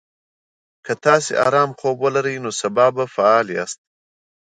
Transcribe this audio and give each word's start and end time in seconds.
که 0.85 0.93
تاسي 1.03 1.33
ارام 1.45 1.69
خوب 1.79 1.97
ولرئ، 2.03 2.35
نو 2.43 2.51
سبا 2.61 2.85
به 2.95 3.05
فعال 3.15 3.47
یاست. 3.57 3.79